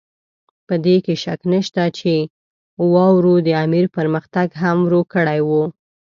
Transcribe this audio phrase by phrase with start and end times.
[0.67, 2.13] په دې کې شک نشته چې
[2.91, 5.63] واورو د امیر پرمختګ هم ورو کړی وو.